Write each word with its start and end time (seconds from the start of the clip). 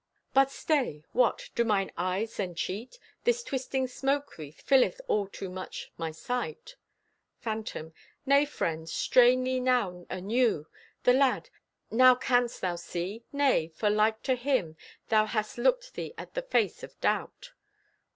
But 0.33 0.49
stay! 0.49 1.03
What! 1.11 1.51
Do 1.53 1.63
mine 1.63 1.91
eyes 1.95 2.37
then 2.37 2.55
cheat? 2.55 2.97
This 3.23 3.43
twisting 3.43 3.85
smoke 3.87 4.35
wreath 4.39 4.59
Filleth 4.61 4.99
all 5.07 5.27
too 5.27 5.47
much 5.47 5.91
my 5.95 6.09
sight! 6.09 6.75
Phantom: 7.37 7.93
Nay, 8.25 8.45
friend, 8.45 8.89
strain 8.89 9.43
thee 9.43 9.59
now 9.59 10.07
anew. 10.09 10.65
The 11.03 11.13
lad! 11.13 11.51
Now 11.91 12.15
canst 12.15 12.61
thou 12.61 12.77
see? 12.77 13.25
Nay, 13.31 13.67
for 13.67 13.91
like 13.91 14.23
to 14.23 14.33
him 14.33 14.75
Thou 15.09 15.27
hast 15.27 15.59
looked 15.59 15.93
thee 15.93 16.15
at 16.17 16.33
the 16.33 16.41
face 16.41 16.81
of 16.81 16.99
Doubt. 16.99 17.51